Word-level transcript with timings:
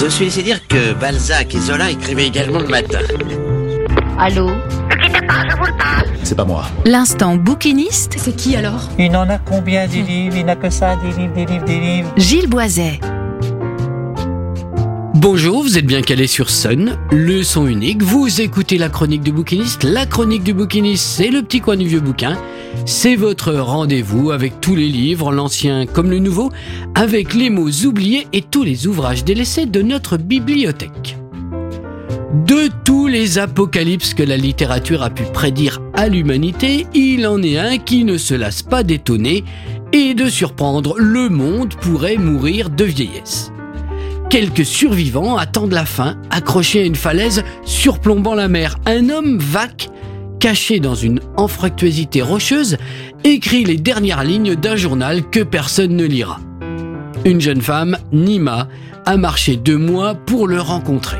Je 0.00 0.06
suis 0.06 0.26
laissé 0.26 0.42
dire 0.44 0.66
que 0.68 0.92
Balzac 0.94 1.54
et 1.56 1.58
Zola 1.58 1.90
écrivaient 1.90 2.28
également 2.28 2.60
le 2.60 2.68
matin. 2.68 3.00
Allô 4.16 4.48
C'est 6.22 6.36
pas 6.36 6.44
moi. 6.44 6.66
L'instant 6.84 7.36
bouquiniste, 7.36 8.14
C'est 8.16 8.36
qui 8.36 8.54
alors? 8.54 8.88
Il 8.96 9.16
en 9.16 9.28
a 9.28 9.38
combien 9.38 9.88
des 9.88 10.02
livres? 10.02 10.36
Il 10.36 10.46
n'a 10.46 10.54
que 10.54 10.70
ça, 10.70 10.96
des 10.96 11.10
livres, 11.20 11.34
des 11.34 11.46
livres, 11.46 11.64
des 11.64 11.80
livres. 11.80 12.12
Gilles 12.16 12.48
Boiset. 12.48 13.00
Bonjour, 15.14 15.62
vous 15.62 15.76
êtes 15.78 15.86
bien 15.86 16.02
calé 16.02 16.28
sur 16.28 16.48
Sun, 16.48 16.96
le 17.10 17.42
son 17.42 17.66
unique. 17.66 18.02
Vous 18.04 18.40
écoutez 18.40 18.78
la 18.78 18.88
chronique 18.88 19.22
du 19.22 19.32
bouquiniste. 19.32 19.82
La 19.82 20.06
chronique 20.06 20.44
du 20.44 20.54
bouquiniste, 20.54 21.04
c'est 21.04 21.30
le 21.30 21.42
petit 21.42 21.60
coin 21.60 21.76
du 21.76 21.88
vieux 21.88 21.98
bouquin. 21.98 22.36
C'est 22.84 23.16
votre 23.16 23.52
rendez-vous 23.52 24.30
avec 24.30 24.60
tous 24.60 24.74
les 24.74 24.88
livres, 24.88 25.32
l'ancien 25.32 25.86
comme 25.86 26.10
le 26.10 26.18
nouveau, 26.18 26.50
avec 26.94 27.34
les 27.34 27.50
mots 27.50 27.70
oubliés 27.84 28.26
et 28.32 28.42
tous 28.42 28.64
les 28.64 28.86
ouvrages 28.86 29.24
délaissés 29.24 29.66
de 29.66 29.82
notre 29.82 30.16
bibliothèque. 30.16 31.16
De 32.46 32.68
tous 32.84 33.06
les 33.06 33.38
apocalypses 33.38 34.14
que 34.14 34.22
la 34.22 34.36
littérature 34.36 35.02
a 35.02 35.10
pu 35.10 35.22
prédire 35.24 35.80
à 35.94 36.08
l'humanité, 36.08 36.86
il 36.94 37.26
en 37.26 37.42
est 37.42 37.58
un 37.58 37.78
qui 37.78 38.04
ne 38.04 38.18
se 38.18 38.34
lasse 38.34 38.62
pas 38.62 38.82
d'étonner 38.82 39.44
et 39.92 40.14
de 40.14 40.28
surprendre. 40.28 40.94
Le 40.98 41.28
monde 41.28 41.74
pourrait 41.74 42.16
mourir 42.16 42.70
de 42.70 42.84
vieillesse. 42.84 43.50
Quelques 44.30 44.66
survivants 44.66 45.38
attendent 45.38 45.72
la 45.72 45.86
fin, 45.86 46.18
accrochés 46.30 46.82
à 46.82 46.84
une 46.84 46.96
falaise 46.96 47.44
surplombant 47.64 48.34
la 48.34 48.48
mer. 48.48 48.76
Un 48.84 49.08
homme 49.08 49.38
vaque, 49.38 49.88
caché 50.38 50.80
dans 50.80 50.94
une 50.94 51.20
anfractuosité 51.36 52.22
rocheuse, 52.22 52.76
écrit 53.24 53.64
les 53.64 53.76
dernières 53.76 54.24
lignes 54.24 54.54
d'un 54.54 54.76
journal 54.76 55.28
que 55.28 55.40
personne 55.40 55.96
ne 55.96 56.04
lira. 56.04 56.40
Une 57.24 57.40
jeune 57.40 57.60
femme, 57.60 57.98
Nima, 58.12 58.68
a 59.04 59.16
marché 59.16 59.56
deux 59.56 59.78
mois 59.78 60.14
pour 60.14 60.46
le 60.46 60.60
rencontrer. 60.60 61.18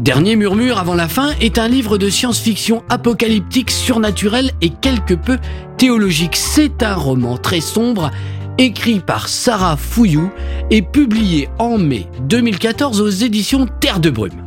Dernier 0.00 0.34
murmure 0.34 0.78
avant 0.78 0.94
la 0.94 1.08
fin 1.08 1.30
est 1.40 1.58
un 1.58 1.68
livre 1.68 1.96
de 1.96 2.10
science-fiction 2.10 2.82
apocalyptique, 2.88 3.70
surnaturel 3.70 4.50
et 4.60 4.70
quelque 4.70 5.14
peu 5.14 5.38
théologique. 5.78 6.36
C'est 6.36 6.82
un 6.82 6.94
roman 6.94 7.38
très 7.38 7.60
sombre 7.60 8.10
écrit 8.58 9.00
par 9.00 9.28
Sarah 9.28 9.76
Fouillou 9.76 10.30
et 10.70 10.82
publié 10.82 11.48
en 11.58 11.78
mai 11.78 12.06
2014 12.28 13.00
aux 13.00 13.08
éditions 13.08 13.66
Terre 13.80 14.00
de 14.00 14.10
Brume. 14.10 14.42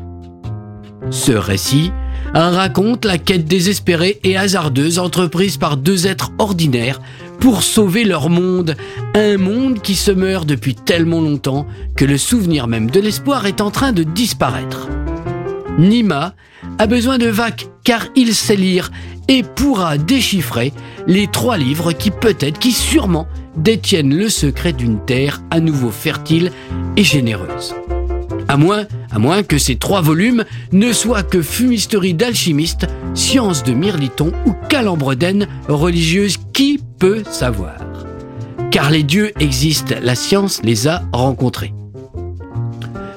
Ce 1.10 1.32
récit 1.32 1.92
raconte 2.36 3.06
la 3.06 3.18
quête 3.18 3.46
désespérée 3.46 4.20
et 4.24 4.36
hasardeuse 4.38 5.00
entreprise 5.00 5.58
par 5.58 5.78
deux 5.78 6.06
êtres 6.08 6.32
ordinaires 6.38 7.00
pour 7.40 7.64
sauver 7.64 8.04
leur 8.04 8.30
monde, 8.30 8.76
un 9.14 9.38
monde 9.38 9.82
qui 9.82 9.96
se 9.96 10.12
meurt 10.12 10.46
depuis 10.46 10.76
tellement 10.76 11.22
longtemps 11.22 11.66
que 11.96 12.06
le 12.06 12.18
souvenir 12.18 12.68
même 12.68 12.90
de 12.90 13.00
l'espoir 13.00 13.46
est 13.46 13.62
en 13.62 13.72
train 13.72 13.94
de 13.94 14.04
disparaître. 14.04 14.90
Nima 15.78 16.34
a 16.78 16.88
besoin 16.88 17.18
de 17.18 17.28
Vac 17.28 17.68
car 17.84 18.08
il 18.16 18.34
sait 18.34 18.56
lire 18.56 18.92
et 19.28 19.44
pourra 19.44 19.98
déchiffrer 19.98 20.74
les 21.08 21.28
trois 21.28 21.58
livres 21.58 21.94
qui 21.94 22.12
peut-être, 22.12 22.60
qui 22.60 22.72
sûrement 22.72 23.28
détiennent 23.56 24.16
le 24.16 24.30
secret 24.30 24.74
d'une 24.74 25.00
terre 25.06 25.42
à 25.52 25.60
nouveau 25.60 25.90
fertile 25.90 26.52
et 26.98 27.04
généreuse. 27.04 27.76
À 28.48 28.58
moins, 28.58 28.86
à 29.16 29.20
moins 29.20 29.44
que 29.44 29.58
ces 29.58 29.78
trois 29.78 30.02
volumes 30.02 30.44
ne 30.74 30.92
soient 30.92 31.24
que 31.24 31.42
fumisterie 31.42 32.14
d'alchimistes, 32.14 32.86
science 33.14 33.64
de 33.64 33.72
mirliton 33.72 34.34
ou 34.46 34.52
calambre 34.68 35.16
d'aine 35.16 35.48
religieuse, 35.70 36.38
qui 36.52 36.82
peut 37.00 37.24
savoir? 37.32 37.78
Car 38.72 38.92
les 38.92 39.04
dieux 39.04 39.32
existent, 39.40 39.96
la 40.04 40.16
science 40.16 40.60
les 40.64 40.90
a 40.90 41.02
rencontrés. 41.14 41.74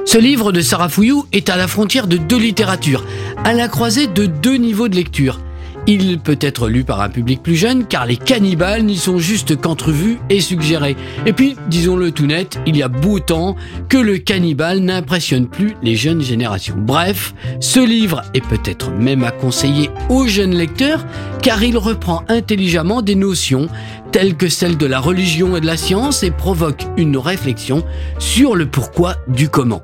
Ce 0.04 0.18
livre 0.18 0.52
de 0.52 0.60
Sarah 0.60 0.88
Fouillou 0.88 1.26
est 1.32 1.50
à 1.50 1.56
la 1.56 1.66
frontière 1.66 2.06
de 2.06 2.16
deux 2.16 2.38
littératures, 2.38 3.04
à 3.42 3.52
la 3.52 3.66
croisée 3.66 4.06
de 4.06 4.26
deux 4.26 4.56
niveaux 4.56 4.86
de 4.86 4.94
lecture. 4.94 5.40
Il 5.90 6.18
peut 6.18 6.36
être 6.42 6.68
lu 6.68 6.84
par 6.84 7.00
un 7.00 7.08
public 7.08 7.42
plus 7.42 7.56
jeune 7.56 7.86
car 7.86 8.04
les 8.04 8.18
cannibales 8.18 8.84
n'y 8.84 8.98
sont 8.98 9.18
juste 9.18 9.58
qu'entrevus 9.58 10.18
et 10.28 10.42
suggérés. 10.42 10.98
Et 11.24 11.32
puis, 11.32 11.56
disons-le 11.68 12.10
tout 12.10 12.26
net, 12.26 12.60
il 12.66 12.76
y 12.76 12.82
a 12.82 12.88
beau 12.88 13.20
temps 13.20 13.56
que 13.88 13.96
le 13.96 14.18
cannibale 14.18 14.80
n'impressionne 14.80 15.46
plus 15.46 15.76
les 15.82 15.96
jeunes 15.96 16.20
générations. 16.20 16.74
Bref, 16.76 17.32
ce 17.60 17.80
livre 17.80 18.20
est 18.34 18.46
peut-être 18.46 18.90
même 18.90 19.24
à 19.24 19.30
conseiller 19.30 19.88
aux 20.10 20.26
jeunes 20.26 20.54
lecteurs 20.54 21.06
car 21.40 21.62
il 21.62 21.78
reprend 21.78 22.22
intelligemment 22.28 23.00
des 23.00 23.14
notions 23.14 23.68
telles 24.12 24.36
que 24.36 24.50
celles 24.50 24.76
de 24.76 24.84
la 24.84 25.00
religion 25.00 25.56
et 25.56 25.62
de 25.62 25.66
la 25.66 25.78
science 25.78 26.22
et 26.22 26.30
provoque 26.30 26.84
une 26.98 27.16
réflexion 27.16 27.82
sur 28.18 28.56
le 28.56 28.66
pourquoi 28.66 29.16
du 29.26 29.48
comment. 29.48 29.82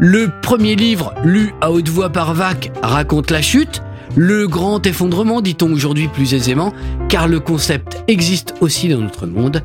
Le 0.00 0.32
premier 0.42 0.74
livre, 0.74 1.14
lu 1.22 1.54
à 1.60 1.70
haute 1.70 1.88
voix 1.88 2.10
par 2.10 2.34
Vac, 2.34 2.72
raconte 2.82 3.30
la 3.30 3.42
chute, 3.42 3.80
le 4.16 4.46
grand 4.46 4.86
effondrement, 4.86 5.40
dit-on 5.40 5.72
aujourd'hui 5.72 6.08
plus 6.08 6.34
aisément, 6.34 6.72
car 7.08 7.28
le 7.28 7.40
concept 7.40 8.04
existe 8.08 8.54
aussi 8.60 8.88
dans 8.88 8.98
notre 8.98 9.26
monde. 9.26 9.62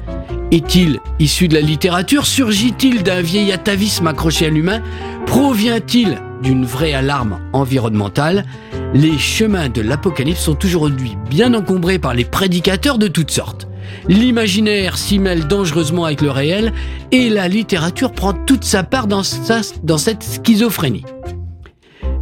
Est-il 0.52 1.00
issu 1.19 1.47
de 1.50 1.56
la 1.56 1.62
littérature? 1.62 2.25
Surgit-il 2.25 3.03
d'un 3.03 3.22
vieil 3.22 3.52
atavisme 3.52 4.07
accroché 4.07 4.46
à 4.46 4.50
l'humain? 4.50 4.81
Provient-il 5.25 6.18
d'une 6.41 6.66
vraie 6.66 6.94
alarme 6.94 7.40
environnementale? 7.52 8.46
Les 8.94 9.18
chemins 9.18 9.68
de 9.68 9.81
l'apocalypse 9.81 10.40
sont 10.40 10.57
aujourd'hui 10.63 11.18
bien 11.30 11.53
encombrés 11.53 12.00
par 12.00 12.13
les 12.13 12.24
prédicateurs 12.24 12.97
de 12.97 13.09
toutes 13.09 13.31
sortes. 13.31 13.68
L'imaginaire 14.07 14.97
s'y 14.97 15.19
mêle 15.19 15.47
dangereusement 15.47 16.06
avec 16.06 16.22
le 16.22 16.31
réel 16.31 16.72
et 17.12 17.30
la 17.30 17.50
littérature 17.50 18.13
prend 18.13 18.34
toute 18.34 18.63
sa 18.63 18.84
part 18.84 19.07
dans, 19.07 19.24
dans 19.84 19.97
cette 19.97 20.24
schizophrénie. 20.24 21.03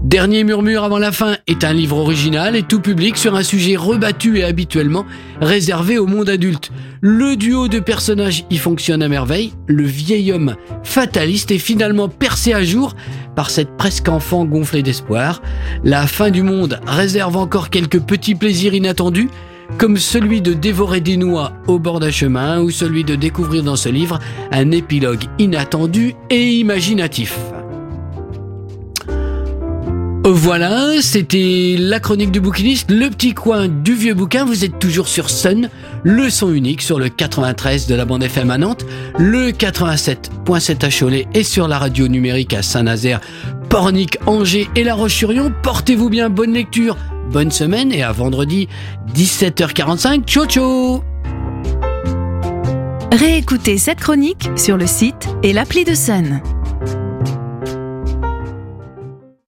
Dernier 0.06 0.44
murmure 0.44 0.84
avant 0.84 1.00
la 1.00 1.12
fin 1.12 1.38
est 1.48 1.64
un 1.64 1.74
livre 1.74 1.98
original 1.98 2.56
et 2.56 2.62
tout 2.62 2.80
public 2.80 3.18
sur 3.18 3.34
un 3.34 3.42
sujet 3.42 3.76
rebattu 3.76 4.38
et 4.38 4.44
habituellement 4.44 5.04
réservé 5.42 5.98
au 5.98 6.06
monde 6.06 6.30
adulte. 6.30 6.72
Le 7.02 7.36
duo 7.36 7.68
de 7.68 7.80
personnages 7.80 8.46
y 8.52 8.58
fonctionne 8.60 9.02
à 9.02 9.08
merveille. 9.08 9.54
Le 9.66 9.84
vieil 9.84 10.32
homme 10.32 10.58
fataliste 10.84 11.50
est 11.50 11.58
finalement 11.58 12.08
percé 12.08 12.54
à 12.54 12.64
jour 12.64 12.94
par 13.36 13.50
cette 13.50 13.78
presque 13.78 14.08
enfant 14.08 14.46
gonflée 14.46 14.84
d'espoir. 14.84 15.42
La 15.84 16.06
fin 16.06 16.30
du 16.30 16.44
monde 16.44 16.80
réserve 16.86 17.36
encore 17.36 17.72
quelques 17.72 18.00
petits 18.00 18.36
plaisirs 18.36 18.76
inattendus 18.76 19.32
comme 19.80 19.98
celui 19.98 20.40
de 20.40 20.54
dévorer 20.54 21.02
des 21.02 21.18
noix 21.18 21.54
au 21.66 21.80
bord 21.80 22.00
d'un 22.00 22.12
chemin 22.12 22.62
ou 22.62 22.70
celui 22.70 23.04
de 23.04 23.16
découvrir 23.16 23.64
dans 23.64 23.76
ce 23.76 23.90
livre 23.90 24.20
un 24.52 24.70
épilogue 24.70 25.24
inattendu 25.40 26.14
et 26.30 26.52
imaginatif. 26.52 27.40
Voilà, 30.28 31.04
c'était 31.04 31.76
la 31.78 32.00
chronique 32.00 32.32
du 32.32 32.40
bouquiniste, 32.42 32.90
le 32.90 33.12
petit 33.12 33.36
coin 33.36 33.68
du 33.68 33.94
vieux 33.94 34.16
bouquin. 34.16 34.44
Vous 34.44 34.66
êtes 34.66 34.80
toujours 34.80 35.08
sur 35.08 35.30
Sun, 35.30 35.70
le 36.02 36.32
son 36.32 36.52
unique 36.52 36.82
sur 36.82 36.98
le 36.98 37.10
93 37.10 37.86
de 37.86 37.94
la 37.94 38.06
bande 38.06 38.24
FM 38.24 38.50
à 38.50 38.58
Nantes, 38.58 38.88
le 39.20 39.52
87.7 39.52 40.84
à 40.84 40.90
Cholet 40.90 41.28
et 41.36 41.44
sur 41.44 41.68
la 41.68 41.78
radio 41.78 42.08
numérique 42.08 42.56
à 42.56 42.64
Saint-Nazaire, 42.64 43.22
Pornic, 43.70 44.18
Angers 44.26 44.68
et 44.76 44.84
La 44.84 44.96
Roche-sur-Yon. 44.96 45.54
Portez-vous 45.62 46.10
bien, 46.10 46.32
bonne 46.32 46.54
lecture, 46.54 46.98
bonne 47.32 47.52
semaine 47.52 47.92
et 47.92 48.02
à 48.02 48.12
vendredi 48.12 48.68
17h45. 49.14 50.24
Ciao 50.26 50.48
ciao 50.48 51.04
Réécoutez 53.12 53.78
cette 53.78 54.00
chronique 54.00 54.50
sur 54.56 54.76
le 54.76 54.88
site 54.88 55.28
et 55.44 55.54
l'appli 55.54 55.84
de 55.84 55.94
Sun. 55.94 56.42